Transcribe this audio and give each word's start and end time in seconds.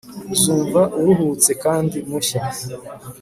uzumva 0.33 0.81
uruhutse 0.99 1.51
kandi 1.63 1.97
mushya 2.09 2.41